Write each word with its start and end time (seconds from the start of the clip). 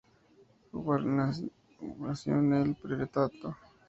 Urbanización 0.73 2.53
"El 2.53 2.73
Priorato". 2.73 3.55